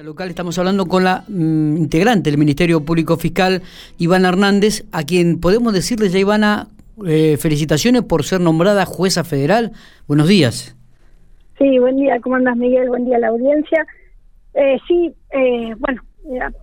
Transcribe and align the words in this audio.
Local 0.00 0.30
estamos 0.30 0.58
hablando 0.58 0.86
con 0.86 1.04
la 1.04 1.22
mm, 1.28 1.76
integrante 1.76 2.30
del 2.30 2.38
Ministerio 2.38 2.82
Público 2.82 3.18
Fiscal, 3.18 3.60
Ivana 3.98 4.30
Hernández, 4.30 4.86
a 4.90 5.02
quien 5.02 5.38
podemos 5.38 5.74
decirle 5.74 6.08
ya, 6.08 6.18
Ivana, 6.18 6.68
eh, 7.06 7.36
felicitaciones 7.36 8.00
por 8.02 8.24
ser 8.24 8.40
nombrada 8.40 8.86
jueza 8.86 9.22
federal. 9.22 9.72
Buenos 10.08 10.28
días. 10.28 10.74
Sí, 11.58 11.78
buen 11.78 11.96
día, 11.98 12.18
¿cómo 12.22 12.36
andas 12.36 12.56
Miguel? 12.56 12.88
Buen 12.88 13.04
día 13.04 13.16
a 13.16 13.20
la 13.20 13.28
audiencia. 13.28 13.86
Eh, 14.54 14.78
sí, 14.88 15.14
eh, 15.30 15.74
bueno, 15.78 16.00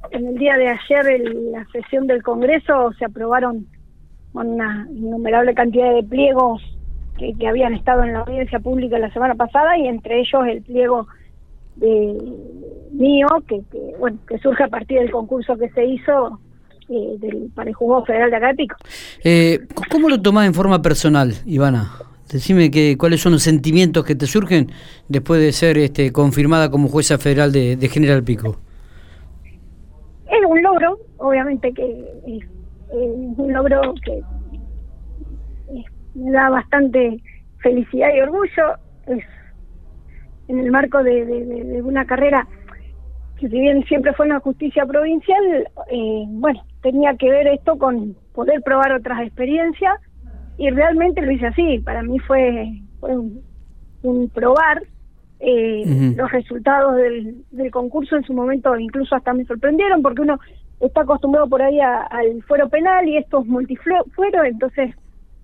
en 0.09 0.27
el 0.27 0.35
día 0.39 0.57
de 0.57 0.69
ayer 0.69 1.21
en 1.21 1.51
la 1.51 1.67
sesión 1.71 2.07
del 2.07 2.23
Congreso 2.23 2.93
se 2.97 3.05
aprobaron 3.05 3.67
una 4.33 4.87
innumerable 4.91 5.53
cantidad 5.53 5.93
de 5.93 6.01
pliegos 6.01 6.63
que, 7.19 7.35
que 7.35 7.47
habían 7.47 7.75
estado 7.75 8.03
en 8.03 8.13
la 8.13 8.21
audiencia 8.21 8.59
pública 8.59 8.97
la 8.97 9.13
semana 9.13 9.35
pasada 9.35 9.77
y 9.77 9.87
entre 9.87 10.19
ellos 10.19 10.47
el 10.47 10.63
pliego 10.63 11.05
de 11.75 12.17
mío, 12.99 13.27
que, 13.47 13.61
bueno, 13.97 14.17
que 14.27 14.37
surge 14.39 14.63
a 14.63 14.67
partir 14.67 14.99
del 14.99 15.11
concurso 15.11 15.57
que 15.57 15.69
se 15.69 15.85
hizo 15.85 16.39
eh, 16.89 17.15
del, 17.19 17.49
para 17.55 17.69
el 17.69 17.75
Juzgado 17.75 18.05
Federal 18.05 18.29
de 18.29 18.35
acá 18.35 18.53
eh, 19.23 19.59
¿Cómo 19.89 20.09
lo 20.09 20.21
tomás 20.21 20.47
en 20.47 20.53
forma 20.53 20.81
personal, 20.81 21.33
Ivana? 21.45 21.91
Decime 22.31 22.69
que, 22.69 22.97
cuáles 22.97 23.21
son 23.21 23.31
los 23.31 23.41
sentimientos 23.41 24.05
que 24.05 24.15
te 24.15 24.27
surgen 24.27 24.67
después 25.07 25.41
de 25.41 25.51
ser 25.51 25.77
este, 25.77 26.11
confirmada 26.11 26.69
como 26.69 26.89
jueza 26.89 27.17
federal 27.17 27.51
de, 27.51 27.89
General 27.91 28.23
Pico. 28.23 28.57
Es 29.45 30.45
un 30.47 30.61
logro, 30.61 30.99
obviamente 31.17 31.73
que 31.73 32.05
es, 32.27 32.43
un 32.91 33.53
logro 33.53 33.93
que 34.03 34.21
me 36.15 36.31
da 36.31 36.49
bastante 36.49 37.19
felicidad 37.59 38.09
y 38.15 38.19
orgullo. 38.19 38.75
Es 39.07 39.23
en 40.49 40.59
el 40.59 40.71
marco 40.71 41.03
de 41.03 41.81
una 41.83 42.05
carrera 42.05 42.47
que 43.39 43.49
si 43.49 43.59
bien 43.59 43.83
siempre 43.85 44.13
fue 44.13 44.25
una 44.25 44.39
justicia 44.39 44.85
provincial, 44.85 45.67
eh, 45.89 46.23
bueno, 46.27 46.61
tenía 46.81 47.15
que 47.15 47.29
ver 47.29 47.47
esto 47.47 47.77
con 47.77 48.15
poder 48.33 48.61
probar 48.61 48.93
otras 48.93 49.21
experiencias 49.21 49.95
y 50.57 50.69
realmente 50.69 51.21
lo 51.21 51.31
hice 51.31 51.47
así. 51.47 51.79
Para 51.79 52.03
mí 52.03 52.19
fue, 52.19 52.81
un, 53.01 54.29
probar 54.33 54.83
eh, 55.39 56.13
los 56.15 56.31
resultados 56.31 56.95
del, 56.97 57.71
concurso 57.71 58.17
en 58.17 58.23
su 58.23 58.33
momento, 58.33 58.77
incluso 58.77 59.15
hasta 59.15 59.33
me 59.33 59.45
sorprendieron 59.45 60.01
porque 60.01 60.21
uno 60.21 60.37
está 60.81 61.01
acostumbrado 61.01 61.47
por 61.47 61.61
ahí 61.61 61.79
al 61.79 62.43
fuero 62.43 62.69
penal 62.69 63.07
y 63.07 63.17
estos 63.17 63.45
multifueros, 63.45 64.45
entonces 64.45 64.95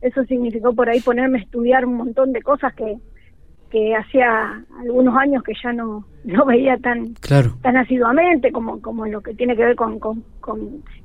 eso 0.02 0.24
significó 0.26 0.74
por 0.74 0.90
ahí 0.90 1.00
ponerme 1.02 1.40
a 1.40 1.42
estudiar 1.42 1.86
un 1.86 1.96
montón 1.96 2.32
de 2.32 2.42
cosas 2.42 2.74
que 2.76 2.98
que 3.76 3.94
hacía 3.94 4.64
algunos 4.80 5.18
años 5.18 5.44
que 5.44 5.52
ya 5.62 5.74
no, 5.74 6.06
no 6.24 6.46
veía 6.46 6.78
tan 6.78 7.14
tan 7.16 7.76
asiduamente 7.76 8.54
como, 8.54 8.82
como 8.82 9.06
lo 9.06 9.20
que 9.20 9.34
tiene 9.34 9.54
que 9.58 9.66
ver 9.66 9.76
con, 9.76 10.00
con, 10.00 10.24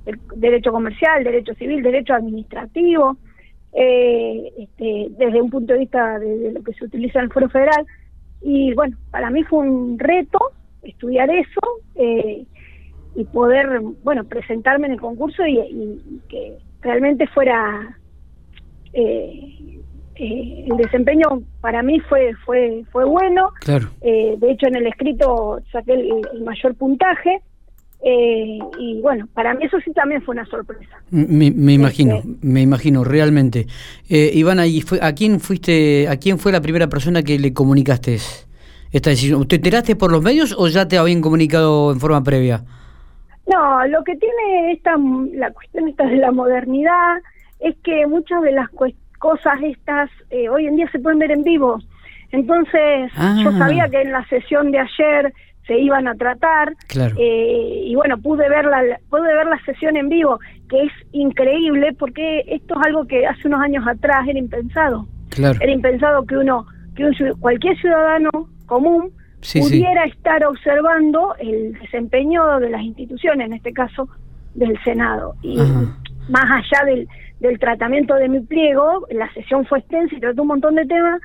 el 0.06 0.20
derecho 0.36 0.70
comercial, 0.70 1.24
derecho 1.24 1.52
civil, 1.54 1.82
derecho 1.82 2.14
administrativo, 2.14 3.16
eh, 3.72 4.52
este, 4.56 5.08
desde 5.18 5.42
un 5.42 5.50
punto 5.50 5.72
de 5.72 5.80
vista 5.80 6.20
de, 6.20 6.52
lo 6.52 6.62
que 6.62 6.72
se 6.74 6.84
utiliza 6.84 7.18
en 7.18 7.24
el 7.24 7.32
Foro 7.32 7.48
Federal. 7.48 7.84
Y 8.40 8.72
bueno, 8.74 8.96
para 9.10 9.30
mí 9.30 9.42
fue 9.42 9.58
un 9.58 9.98
reto 9.98 10.38
estudiar 10.84 11.28
eso 11.28 11.60
eh, 11.96 12.44
y 13.16 13.24
poder, 13.24 13.80
bueno, 14.04 14.22
presentarme 14.22 14.86
en 14.86 14.92
el 14.92 15.00
concurso 15.00 15.44
y, 15.44 15.58
y 15.58 16.20
que 16.28 16.56
realmente 16.82 17.26
fuera 17.26 17.98
eh, 18.92 19.59
eh, 20.16 20.66
el 20.70 20.76
desempeño 20.76 21.42
para 21.60 21.82
mí 21.82 22.00
fue 22.00 22.34
fue 22.44 22.84
fue 22.92 23.04
bueno. 23.04 23.50
Claro. 23.60 23.88
Eh, 24.00 24.36
de 24.38 24.50
hecho, 24.50 24.66
en 24.66 24.76
el 24.76 24.86
escrito 24.86 25.60
saqué 25.72 25.94
el, 25.94 26.42
mayor 26.44 26.74
puntaje. 26.74 27.40
Eh, 28.02 28.58
y 28.78 29.00
bueno, 29.02 29.28
para 29.34 29.52
mí 29.52 29.64
eso 29.64 29.78
sí 29.84 29.92
también 29.92 30.22
fue 30.22 30.32
una 30.32 30.46
sorpresa. 30.46 31.02
Me, 31.10 31.46
imagino, 31.46 32.16
este, 32.16 32.28
me 32.40 32.62
imagino, 32.62 33.04
realmente. 33.04 33.66
Ivana, 34.08 34.66
¿y 34.66 34.80
fue, 34.80 34.98
a 35.02 35.14
quién 35.14 35.38
fuiste, 35.38 36.08
a 36.08 36.16
quién 36.16 36.38
fue 36.38 36.50
la 36.50 36.62
primera 36.62 36.88
persona 36.88 37.22
que 37.22 37.38
le 37.38 37.52
comunicaste 37.52 38.16
esta 38.90 39.10
decisión? 39.10 39.46
¿Te 39.46 39.56
enteraste 39.56 39.96
por 39.96 40.10
los 40.10 40.22
medios 40.22 40.54
o 40.58 40.68
ya 40.68 40.88
te 40.88 40.96
habían 40.96 41.20
comunicado 41.20 41.92
en 41.92 42.00
forma 42.00 42.22
previa? 42.22 42.64
No, 43.46 43.86
lo 43.88 44.02
que 44.04 44.16
tiene 44.16 44.72
esta 44.72 44.96
la 45.34 45.50
cuestión 45.50 45.88
esta 45.88 46.06
de 46.06 46.16
la 46.16 46.32
modernidad 46.32 47.18
es 47.58 47.76
que 47.82 48.06
muchas 48.06 48.42
de 48.42 48.52
las 48.52 48.68
cuestiones 48.70 49.09
cosas 49.20 49.60
estas 49.62 50.10
eh, 50.30 50.48
hoy 50.48 50.66
en 50.66 50.76
día 50.76 50.90
se 50.90 50.98
pueden 50.98 51.20
ver 51.20 51.30
en 51.30 51.44
vivo. 51.44 51.78
Entonces, 52.32 53.12
yo 53.42 53.50
ah. 53.50 53.54
sabía 53.58 53.88
que 53.88 54.00
en 54.00 54.12
la 54.12 54.24
sesión 54.26 54.70
de 54.72 54.78
ayer 54.78 55.32
se 55.66 55.78
iban 55.78 56.08
a 56.08 56.14
tratar 56.14 56.74
eh, 56.96 57.82
y 57.84 57.94
bueno, 57.94 58.18
pude 58.18 58.48
ver, 58.48 58.64
la, 58.64 58.82
pude 59.08 59.34
ver 59.34 59.46
la 59.46 59.62
sesión 59.64 59.96
en 59.96 60.08
vivo, 60.08 60.40
que 60.68 60.82
es 60.84 60.92
increíble 61.12 61.92
porque 61.98 62.44
esto 62.48 62.74
es 62.80 62.86
algo 62.86 63.06
que 63.06 63.26
hace 63.26 63.46
unos 63.46 63.60
años 63.60 63.86
atrás 63.86 64.26
era 64.26 64.38
impensado. 64.38 65.06
Era 65.36 65.70
impensado 65.70 66.24
que 66.24 66.36
uno, 66.36 66.66
que 66.96 67.04
un, 67.04 67.14
cualquier 67.40 67.76
ciudadano 67.78 68.30
común 68.66 69.12
pudiera 69.52 70.04
estar 70.04 70.44
observando 70.44 71.34
el 71.38 71.74
desempeño 71.74 72.58
de 72.58 72.70
las 72.70 72.82
instituciones, 72.82 73.46
en 73.46 73.52
este 73.52 73.72
caso 73.72 74.08
del 74.54 74.76
Senado. 74.82 75.34
Y 75.42 75.56
más 76.28 76.44
allá 76.44 76.84
del, 76.86 77.08
del 77.40 77.58
tratamiento 77.58 78.14
de 78.14 78.28
mi 78.28 78.40
pliego, 78.40 79.06
la 79.10 79.32
sesión 79.32 79.66
fue 79.66 79.80
extensa 79.80 80.14
y 80.14 80.20
trató 80.20 80.42
un 80.42 80.48
montón 80.48 80.74
de 80.74 80.86
temas, 80.86 81.20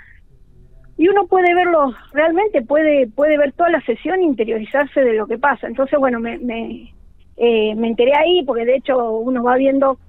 y 0.98 1.10
uno 1.10 1.28
puede 1.28 1.54
verlo, 1.54 1.94
realmente 2.14 2.62
puede, 2.62 3.08
puede 3.08 3.38
ver 3.38 3.52
toda 3.52 3.70
la 3.70 3.82
sesión 3.82 4.20
e 4.20 4.24
interiorizarse 4.24 5.02
de 5.02 5.14
lo 5.14 5.28
que 5.28 5.38
pasa. 5.38 5.68
Entonces, 5.68 6.00
bueno, 6.00 6.22
me, 6.22 6.38
me, 6.38 6.94
eh, 7.36 7.76
me 7.76 7.90
enteré 7.90 8.14
ahí, 8.16 8.44
porque 8.46 8.66
de 8.66 8.78
hecho 8.78 9.12
uno 9.20 9.44
va 9.44 9.58
viendo, 9.58 10.00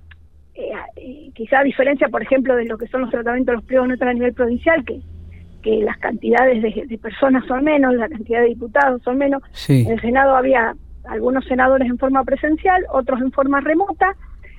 eh, 0.54 0.70
eh, 0.96 1.30
quizá 1.34 1.60
a 1.60 1.64
diferencia, 1.64 2.08
por 2.08 2.22
ejemplo, 2.22 2.54
de 2.54 2.66
lo 2.66 2.78
que 2.78 2.86
son 2.86 3.00
los 3.00 3.10
tratamientos 3.10 3.52
de 3.52 3.56
los 3.56 3.64
pliegos 3.64 4.00
a 4.00 4.12
nivel 4.12 4.32
provincial, 4.32 4.84
que, 4.84 5.00
que 5.60 5.82
las 5.82 5.98
cantidades 5.98 6.62
de, 6.62 6.98
personas 6.98 7.44
son 7.46 7.64
menos, 7.64 7.92
la 7.94 8.08
cantidad 8.08 8.40
de 8.40 8.48
diputados 8.48 9.02
son 9.02 9.18
menos. 9.18 9.42
En 9.68 9.90
el 9.90 10.00
Senado 10.00 10.36
había 10.36 10.76
algunos 11.08 11.44
senadores 11.46 11.88
en 11.88 11.98
forma 11.98 12.22
presencial, 12.22 12.84
otros 12.92 13.20
en 13.20 13.32
forma 13.32 13.60
remota, 13.60 14.14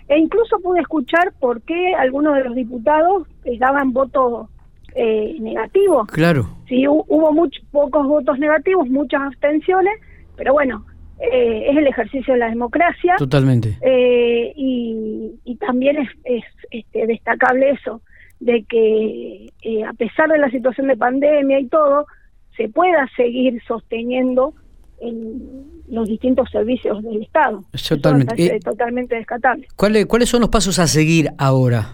e 0.08 0.18
incluso 0.18 0.60
pude 0.60 0.80
escuchar 0.82 1.34
por 1.40 1.62
qué 1.62 1.94
algunos 1.96 2.36
de 2.36 2.44
los 2.44 2.56
diputados 2.56 3.28
eh, 3.44 3.58
daban 3.58 3.92
votos 3.94 4.50
eh, 4.96 5.36
negativos. 5.40 6.08
Claro. 6.08 6.48
Sí, 6.68 6.88
hubo 6.88 7.32
muchos 7.32 7.64
pocos 7.72 8.08
votos 8.08 8.40
negativos, 8.40 8.90
muchas 8.90 9.22
abstenciones, 9.22 9.94
pero 10.36 10.54
bueno, 10.54 10.86
eh, 11.20 11.68
es 11.70 11.78
el 11.78 11.88
ejercicio 11.88 12.34
de 12.34 12.40
la 12.40 12.50
democracia. 12.50 13.16
Totalmente. 13.18 13.78
Eh, 13.82 14.54
y, 14.56 15.40
y, 15.44 15.56
también 15.58 15.98
es, 15.98 16.10
es 16.24 16.44
este, 16.72 17.06
destacable 17.06 17.72
eso, 17.72 18.02
de 18.40 18.64
que 18.64 19.52
a 19.88 19.94
pesar 19.94 20.30
de 20.30 20.40
la 20.40 20.50
situación 20.50 20.88
de 20.88 20.98
pandemia 20.98 21.60
y 21.60 21.68
todo, 21.68 22.08
se 22.56 22.68
pueda 22.70 23.08
seguir 23.16 23.62
sosteniendo 23.68 24.54
en 25.00 25.77
los 25.88 26.08
distintos 26.08 26.50
servicios 26.52 27.02
del 27.04 27.22
Estado. 27.22 27.64
Totalmente. 27.88 28.56
Eh, 28.56 28.60
totalmente 28.60 29.16
descatable. 29.16 29.68
¿Cuáles, 29.76 30.06
¿Cuáles 30.06 30.30
son 30.30 30.42
los 30.42 30.50
pasos 30.50 30.80
a 30.80 30.88
seguir 30.88 31.30
ahora? 31.38 31.94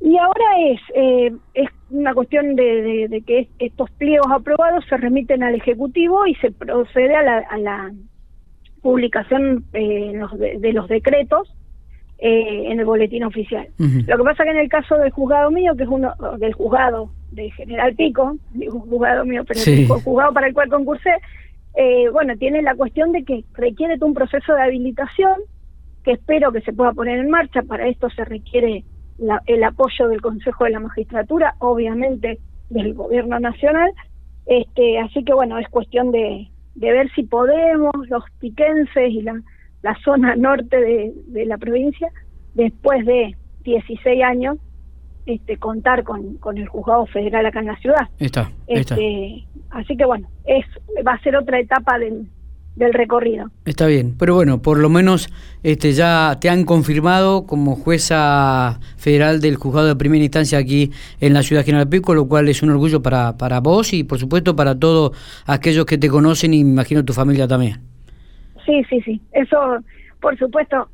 Y 0.00 0.16
ahora 0.16 0.44
es, 0.66 0.80
eh, 0.94 1.32
es 1.54 1.68
una 1.90 2.12
cuestión 2.14 2.56
de, 2.56 3.22
que 3.26 3.48
estos 3.58 3.90
pliegos 3.92 4.30
aprobados 4.32 4.84
se 4.88 4.96
remiten 4.96 5.42
al 5.42 5.54
Ejecutivo 5.54 6.26
y 6.26 6.34
se 6.36 6.50
procede 6.50 7.14
a 7.14 7.22
la, 7.22 7.38
a 7.38 7.58
la 7.58 7.92
publicación 8.80 9.64
eh, 9.74 10.12
de, 10.58 10.72
los 10.72 10.88
decretos 10.88 11.54
en 12.24 12.78
el 12.78 12.84
boletín 12.84 13.24
oficial. 13.24 13.66
Lo 13.78 14.16
que 14.16 14.22
pasa 14.22 14.44
que 14.44 14.50
en 14.50 14.58
el 14.58 14.68
caso 14.68 14.96
del 14.96 15.10
juzgado 15.10 15.50
mío, 15.50 15.74
que 15.76 15.82
es 15.82 15.88
uno 15.88 16.14
del 16.38 16.52
juzgado 16.52 17.10
de 17.32 17.50
General 17.50 17.92
Pico, 17.96 18.36
digo 18.52 18.78
juzgado 18.78 19.24
mío, 19.24 19.44
pero 19.44 19.58
el 19.66 19.88
juzgado 19.88 20.32
para 20.32 20.46
el 20.46 20.54
cual 20.54 20.68
concursé, 20.68 21.10
eh, 21.74 22.08
bueno, 22.10 22.36
tiene 22.36 22.62
la 22.62 22.74
cuestión 22.74 23.12
de 23.12 23.24
que 23.24 23.44
requiere 23.54 23.96
un 24.00 24.14
proceso 24.14 24.54
de 24.54 24.62
habilitación 24.62 25.34
que 26.04 26.12
espero 26.12 26.52
que 26.52 26.60
se 26.62 26.72
pueda 26.72 26.92
poner 26.92 27.18
en 27.18 27.30
marcha. 27.30 27.62
Para 27.62 27.88
esto 27.88 28.10
se 28.10 28.24
requiere 28.24 28.84
el 29.46 29.64
apoyo 29.64 30.08
del 30.08 30.20
Consejo 30.20 30.64
de 30.64 30.70
la 30.70 30.80
Magistratura, 30.80 31.54
obviamente 31.58 32.38
del 32.70 32.94
Gobierno 32.94 33.38
Nacional. 33.38 33.90
Este, 34.46 34.98
así 34.98 35.24
que 35.24 35.32
bueno, 35.32 35.58
es 35.58 35.68
cuestión 35.68 36.10
de, 36.10 36.48
ver 36.74 37.10
si 37.14 37.22
podemos, 37.22 37.92
los 38.08 38.24
piquenses 38.40 39.10
y 39.10 39.22
la, 39.22 39.40
la 39.82 39.96
zona 40.04 40.34
norte 40.36 40.76
de, 40.80 41.12
de 41.26 41.46
la 41.46 41.58
provincia, 41.58 42.08
después 42.54 43.06
de 43.06 43.36
16 43.64 44.22
años, 44.24 44.58
este, 45.26 45.56
contar 45.56 46.02
con, 46.02 46.36
con 46.38 46.58
el 46.58 46.66
juzgado 46.66 47.06
federal 47.06 47.46
acá 47.46 47.60
en 47.60 47.66
la 47.66 47.76
ciudad. 47.76 48.08
Está, 48.18 48.50
este, 48.66 49.44
Así 49.72 49.96
que 49.96 50.04
bueno, 50.04 50.28
es 50.44 50.64
va 51.06 51.14
a 51.14 51.20
ser 51.22 51.34
otra 51.36 51.58
etapa 51.58 51.98
de, 51.98 52.22
del 52.76 52.92
recorrido. 52.92 53.50
Está 53.64 53.86
bien, 53.86 54.14
pero 54.18 54.34
bueno, 54.34 54.62
por 54.62 54.78
lo 54.78 54.88
menos 54.88 55.28
este 55.62 55.92
ya 55.92 56.38
te 56.40 56.48
han 56.48 56.64
confirmado 56.64 57.46
como 57.46 57.74
jueza 57.74 58.78
federal 58.96 59.40
del 59.40 59.56
juzgado 59.56 59.88
de 59.88 59.96
primera 59.96 60.22
instancia 60.22 60.58
aquí 60.58 60.90
en 61.20 61.34
la 61.34 61.42
ciudad 61.42 61.64
General 61.64 61.88
Pico, 61.88 62.14
lo 62.14 62.28
cual 62.28 62.48
es 62.48 62.62
un 62.62 62.70
orgullo 62.70 63.02
para, 63.02 63.36
para 63.36 63.60
vos 63.60 63.92
y 63.92 64.04
por 64.04 64.18
supuesto 64.18 64.54
para 64.54 64.78
todos 64.78 65.12
aquellos 65.46 65.86
que 65.86 65.98
te 65.98 66.08
conocen 66.08 66.54
y 66.54 66.60
imagino 66.60 67.04
tu 67.04 67.12
familia 67.12 67.48
también. 67.48 67.80
Sí, 68.64 68.84
sí, 68.88 69.00
sí, 69.00 69.20
eso 69.32 69.82
por 70.22 70.38
supuesto, 70.38 70.88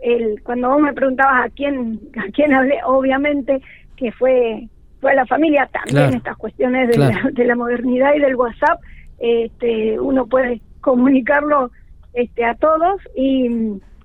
el, 0.00 0.40
cuando 0.44 0.70
vos 0.70 0.80
me 0.80 0.94
preguntabas 0.94 1.46
a 1.46 1.50
quién, 1.50 2.00
a 2.16 2.30
quién 2.32 2.54
hablé, 2.54 2.78
obviamente 2.86 3.60
que 3.96 4.12
fue, 4.12 4.68
fue 5.00 5.14
la 5.14 5.26
familia, 5.26 5.68
también 5.72 6.14
estas 6.14 6.36
cuestiones 6.36 6.88
de, 6.88 6.98
la, 6.98 7.30
de 7.32 7.44
la 7.44 7.54
modernidad 7.54 8.14
y 8.14 8.20
del 8.20 8.36
WhatsApp, 8.36 8.80
este, 9.18 9.98
uno 9.98 10.26
puede 10.26 10.60
comunicarlo 10.80 11.70
este, 12.12 12.44
a 12.44 12.54
todos 12.54 13.00
y, 13.14 13.48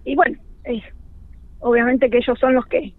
y 0.03 0.15
bueno, 0.15 0.37
obviamente 1.59 2.09
que 2.09 2.17
ellos 2.17 2.37
son 2.39 2.53
los 2.53 2.65
que 2.67 2.93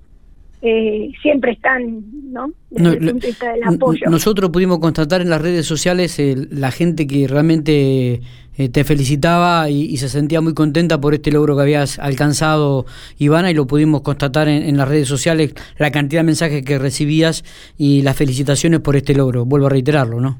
eh, 0.63 1.11
siempre 1.23 1.53
están, 1.53 2.03
¿no? 2.33 2.51
Desde 2.71 2.89
el 2.89 2.99
punto 2.99 3.15
de 3.15 3.27
vista 3.27 3.53
del 3.53 3.65
apoyo. 3.65 4.11
Nosotros 4.11 4.51
pudimos 4.51 4.79
constatar 4.79 5.21
en 5.21 5.31
las 5.31 5.41
redes 5.41 5.67
sociales 5.67 6.21
la 6.51 6.71
gente 6.71 7.07
que 7.07 7.27
realmente 7.29 8.21
eh, 8.59 8.69
te 8.69 8.85
felicitaba 8.85 9.69
y, 9.69 9.97
se 9.99 10.09
sentía 10.09 10.41
muy 10.41 10.55
contenta 10.55 11.01
por 11.01 11.15
este 11.15 11.31
logro 11.31 11.57
que 11.57 11.63
habías 11.63 11.99
alcanzado, 11.99 12.87
Ivana, 13.19 13.51
y 13.51 13.55
lo 13.55 13.67
pudimos 13.67 14.01
constatar 14.01 14.49
en, 14.49 14.63
en, 14.63 14.77
las 14.77 14.89
redes 14.89 15.09
sociales, 15.09 15.55
la 15.79 15.91
cantidad 15.91 16.21
de 16.21 16.27
mensajes 16.27 16.65
que 16.65 16.79
recibías 16.79 17.45
y 17.77 18.03
las 18.03 18.17
felicitaciones 18.17 18.81
por 18.81 18.97
este 18.97 19.15
logro. 19.15 19.45
Vuelvo 19.45 19.67
a 19.67 19.71
reiterarlo, 19.71 20.21
¿no? 20.21 20.39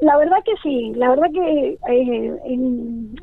La 0.00 0.16
verdad 0.16 0.38
que 0.44 0.52
sí, 0.62 0.92
la 0.96 1.10
verdad 1.10 1.26
que 1.30 1.78
eh, 1.90 2.38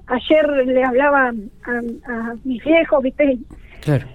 ayer 0.07 0.67
le 0.67 0.83
hablaba 0.83 1.33
a, 1.65 2.35
mis 2.43 2.63
viejos, 2.63 3.01
¿viste? 3.01 3.37
Claro. 3.81 4.05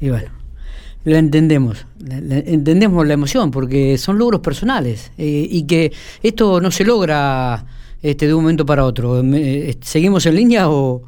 Y 0.00 0.10
bueno, 0.10 0.30
la 1.04 1.18
entendemos, 1.18 1.86
entendemos 2.00 3.06
la 3.06 3.14
emoción 3.14 3.50
porque 3.50 3.98
son 3.98 4.18
logros 4.18 4.40
personales 4.40 5.12
eh, 5.18 5.46
y 5.48 5.66
que 5.66 5.92
esto 6.22 6.60
no 6.60 6.70
se 6.70 6.84
logra 6.84 7.64
este 8.02 8.26
de 8.26 8.34
un 8.34 8.42
momento 8.42 8.64
para 8.64 8.84
otro. 8.84 9.22
Eh, 9.22 9.76
¿Seguimos 9.80 10.26
en 10.26 10.36
línea 10.36 10.70
o...? 10.70 11.02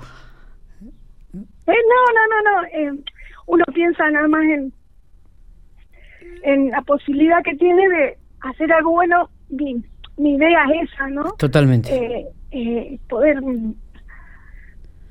no, 1.66 1.74
no, 1.74 2.22
no, 2.28 2.92
no. 2.92 3.02
uno 3.46 3.64
piensa 3.74 4.10
nada 4.10 4.28
más 4.28 4.42
en, 4.44 4.72
en 6.42 6.70
la 6.70 6.82
posibilidad 6.82 7.42
que 7.42 7.54
tiene 7.56 7.88
de 7.88 8.18
hacer 8.40 8.72
algo 8.72 8.92
bueno, 8.92 9.30
mi, 9.48 9.82
mi 10.16 10.34
idea 10.34 10.64
es 10.74 10.90
esa, 10.90 11.08
¿no? 11.08 11.24
Totalmente. 11.38 11.94
Eh, 11.94 12.26
eh, 12.50 12.98
poder 13.08 13.38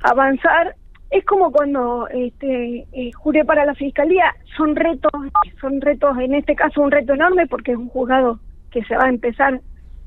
avanzar. 0.03 0.75
Es 1.11 1.25
como 1.25 1.51
cuando 1.51 2.07
este, 2.07 2.87
eh, 2.93 3.11
juré 3.13 3.43
para 3.43 3.65
la 3.65 3.75
fiscalía, 3.75 4.33
son 4.57 4.75
retos, 4.75 5.11
son 5.59 5.81
retos, 5.81 6.17
en 6.17 6.35
este 6.35 6.55
caso 6.55 6.81
un 6.81 6.89
reto 6.89 7.13
enorme 7.13 7.47
porque 7.47 7.73
es 7.73 7.77
un 7.77 7.89
juzgado 7.89 8.39
que 8.71 8.83
se 8.85 8.95
va 8.95 9.05
a 9.05 9.09
empezar, 9.09 9.59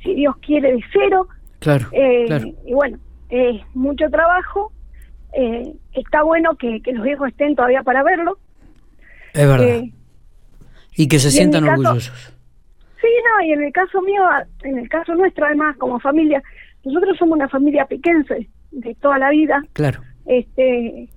si 0.02 0.14
Dios 0.14 0.34
quiere, 0.38 0.72
de 0.72 0.80
cero. 0.92 1.28
Claro. 1.58 1.88
Y 1.92 2.72
bueno, 2.72 2.98
es 3.28 3.62
mucho 3.74 4.08
trabajo. 4.08 4.72
está 5.92 6.22
bueno 6.22 6.56
que, 6.56 6.80
que, 6.80 6.92
los 6.92 7.04
viejos 7.04 7.28
estén 7.28 7.54
todavía 7.54 7.82
para 7.82 8.02
verlo. 8.02 8.38
Es 9.34 9.46
verdad. 9.46 9.82
y 10.96 11.08
que 11.08 11.18
se 11.18 11.30
sientan 11.30 11.68
orgullosos. 11.68 12.34
Sí, 13.04 13.10
no, 13.26 13.44
y 13.44 13.52
en 13.52 13.62
el 13.62 13.72
caso 13.72 14.00
mío, 14.00 14.22
en 14.62 14.78
el 14.78 14.88
caso 14.88 15.14
nuestro 15.14 15.44
además 15.44 15.76
como 15.76 16.00
familia, 16.00 16.42
nosotros 16.84 17.18
somos 17.18 17.36
una 17.36 17.48
familia 17.48 17.84
piquense 17.84 18.48
de 18.70 18.94
toda 18.94 19.18
la 19.18 19.28
vida. 19.28 19.62
Claro. 19.74 20.00
Este, 20.26 21.08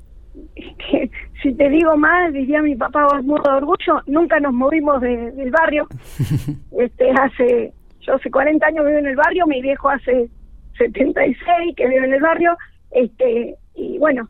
que, 0.56 1.10
si 1.42 1.54
te 1.54 1.70
digo 1.70 1.96
más, 1.98 2.34
diría 2.34 2.62
mi 2.62 2.76
papá 2.76 3.08
muerto 3.24 3.52
de 3.52 3.58
orgullo, 3.58 4.02
nunca 4.08 4.40
nos 4.40 4.54
movimos 4.54 5.02
del 5.02 5.52
barrio. 5.52 5.88
este, 6.80 7.12
hace, 7.12 7.74
yo 8.02 8.16
hace 8.16 8.30
40 8.30 8.66
años 8.66 8.86
vivo 8.86 8.98
en 8.98 9.08
el 9.08 9.16
barrio, 9.16 9.46
mi 9.48 9.62
viejo 9.62 9.90
hace 9.90 10.30
76 10.78 11.76
que 11.76 11.88
vive 11.88 12.06
en 12.06 12.14
el 12.14 12.22
barrio, 12.22 12.56
este, 12.92 13.56
y 13.76 13.98
bueno, 13.98 14.30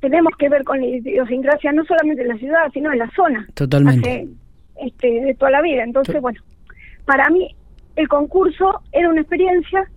tenemos 0.00 0.36
que 0.38 0.48
ver 0.48 0.64
con 0.64 0.80
la 0.80 0.86
idiosincrasia 0.86 1.72
no 1.72 1.84
solamente 1.84 2.22
en 2.22 2.28
la 2.28 2.36
ciudad, 2.36 2.70
sino 2.72 2.92
en 2.92 2.98
la 2.98 3.10
zona. 3.16 3.46
Totalmente. 3.54 4.28
este, 4.76 5.08
de 5.08 5.34
toda 5.34 5.50
la 5.50 5.62
vida. 5.62 5.82
Entonces, 5.82 6.20
bueno, 6.20 6.40
para 7.06 7.28
mí 7.30 7.54
el 7.96 8.08
concurso 8.08 8.82
era 8.92 9.08
una 9.08 9.20
experiencia, 9.20 9.88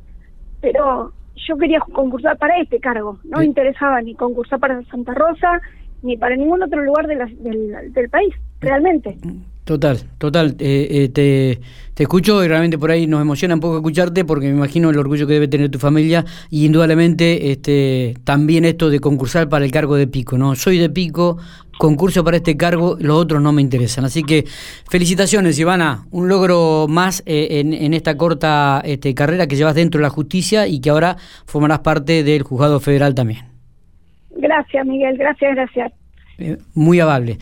pero 0.62 1.12
yo 1.48 1.58
quería 1.58 1.80
concursar 1.80 2.38
para 2.38 2.58
este 2.58 2.80
cargo, 2.80 3.20
no 3.24 3.40
me 3.40 3.46
interesaba 3.46 4.02
ni 4.02 4.16
concursar 4.16 4.60
para 4.60 4.82
Santa 4.84 5.14
Rosa 5.14 5.62
ni 6.04 6.18
para 6.18 6.36
ningún 6.36 6.62
otro 6.62 6.84
lugar 6.84 7.08
de 7.08 7.16
del, 7.16 7.94
del 7.94 8.10
país, 8.10 8.34
realmente. 8.60 9.18
Total, 9.68 9.98
total. 10.18 10.56
Eh, 10.60 10.88
eh, 10.90 11.10
te, 11.10 11.60
te 11.94 12.04
escucho 12.04 12.42
y 12.42 12.48
realmente 12.48 12.78
por 12.78 12.90
ahí 12.90 13.06
nos 13.06 13.22
emociona 13.22 13.54
un 13.54 13.60
poco 13.60 13.76
escucharte 13.76 14.24
porque 14.24 14.48
me 14.48 14.54
imagino 14.54 14.90
el 14.90 14.98
orgullo 14.98 15.28
que 15.28 15.34
debe 15.34 15.50
tener 15.50 15.70
tu 15.70 15.78
familia 15.78 16.24
y 16.50 16.66
indudablemente 16.68 17.52
este, 17.52 18.14
también 18.24 18.64
esto 18.64 18.90
de 18.90 19.02
concursar 19.02 19.50
para 19.50 19.66
el 19.66 19.72
cargo 19.72 19.98
de 19.98 20.08
Pico. 20.08 20.38
no 20.38 20.56
Soy 20.56 20.78
de 20.78 20.90
Pico, 20.90 21.38
concurso 21.78 22.24
para 22.24 22.38
este 22.38 22.56
cargo, 22.56 22.96
los 23.02 23.18
otros 23.18 23.42
no 23.42 23.52
me 23.52 23.62
interesan. 23.62 24.06
Así 24.06 24.24
que 24.24 24.46
felicitaciones, 24.90 25.60
Ivana. 25.60 26.06
Un 26.12 26.30
logro 26.30 26.86
más 26.88 27.22
eh, 27.26 27.60
en, 27.60 27.74
en, 27.74 27.94
esta 27.94 28.16
corta 28.16 28.82
este, 28.86 29.14
carrera 29.14 29.48
que 29.48 29.58
llevas 29.58 29.76
dentro 29.76 30.00
de 30.00 30.04
la 30.04 30.10
justicia 30.10 30.66
y 30.66 30.80
que 30.80 30.92
ahora 30.92 31.18
formarás 31.46 31.80
parte 31.80 32.24
del 32.24 32.44
juzgado 32.44 32.80
federal 32.80 33.16
también. 33.16 33.44
Gracias, 34.30 34.86
Miguel. 34.86 35.18
Gracias, 35.18 35.56
gracias. 35.56 35.92
muy 36.74 37.02
amable. 37.02 37.38